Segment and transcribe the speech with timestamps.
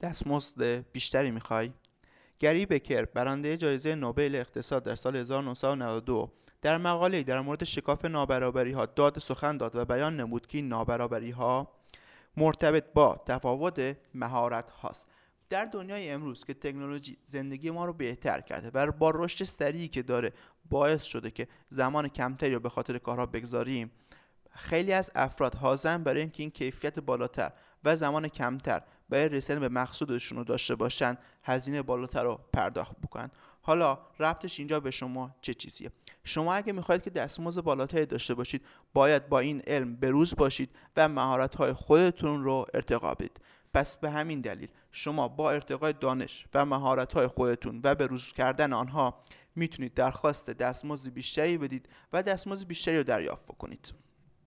[0.00, 1.72] دستمزد بیشتری می‌خوای؟
[2.38, 6.32] گری بکر برنده جایزه نوبل اقتصاد در سال 1992
[6.62, 10.68] در مقاله در مورد شکاف نابرابری ها داد سخن داد و بیان نمود که این
[10.68, 11.68] نابرابری ها
[12.36, 15.06] مرتبط با تفاوت مهارت هاست.
[15.48, 20.02] در دنیای امروز که تکنولوژی زندگی ما رو بهتر کرده و با رشد سریعی که
[20.02, 20.32] داره
[20.70, 23.90] باعث شده که زمان کمتری رو به خاطر کارها بگذاریم
[24.56, 27.52] خیلی از افراد حاضرن برای اینکه این کیفیت بالاتر
[27.84, 33.30] و زمان کمتر برای رسیدن به مقصودشون رو داشته باشن هزینه بالاتر رو پرداخت بکنن.
[33.62, 35.90] حالا ربطش اینجا به شما چه چیزیه؟
[36.24, 38.62] شما اگه می‌خواید که دستمزد بالاتری داشته باشید
[38.94, 43.40] باید با این علم بروز باشید و مهارت های خودتون رو ارتقا بدید.
[43.74, 48.32] پس به همین دلیل شما با ارتقای دانش و مهارت های خودتون و به روز
[48.32, 49.22] کردن آنها
[49.56, 53.94] می‌تونید درخواست دستمزد بیشتری بدید و دستمزد بیشتری رو دریافت کنید